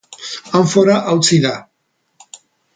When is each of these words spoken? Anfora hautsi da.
Anfora 0.59 0.95
hautsi 1.11 1.39
da. 1.45 1.53